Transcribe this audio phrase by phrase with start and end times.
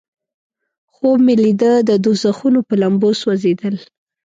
[0.93, 3.75] خوب مې لیده د دوزخونو په لمبو سوځیدل.